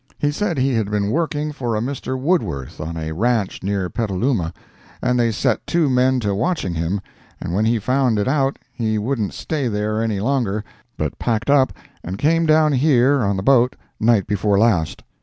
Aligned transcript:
He 0.17 0.31
said 0.31 0.57
he 0.57 0.73
had 0.73 0.89
been 0.89 1.11
working 1.11 1.51
for 1.51 1.75
a 1.75 1.79
Mr. 1.79 2.17
Woodworth 2.19 2.81
on 2.81 2.97
a 2.97 3.11
ranch 3.11 3.61
near 3.61 3.87
Petaluma, 3.87 4.51
and 4.99 5.19
they 5.19 5.31
set 5.31 5.67
two 5.67 5.91
men 5.91 6.19
to 6.21 6.33
watching 6.33 6.73
him, 6.73 7.01
and 7.39 7.53
when 7.53 7.65
he 7.65 7.77
found 7.77 8.17
it 8.17 8.27
out 8.27 8.57
he 8.73 8.97
wouldn't 8.97 9.35
stay 9.35 9.67
there 9.67 10.01
any 10.01 10.19
longer, 10.19 10.63
but 10.97 11.19
packed 11.19 11.51
up 11.51 11.71
and 12.03 12.17
came 12.17 12.47
down 12.47 12.71
here 12.71 13.21
on 13.21 13.37
the 13.37 13.43
boat 13.43 13.75
night 13.99 14.25
before 14.25 14.57
last. 14.57 15.03